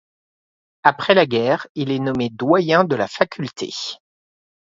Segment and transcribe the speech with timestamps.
[0.81, 3.71] Après la guerre, il est nommé doyen de la faculté.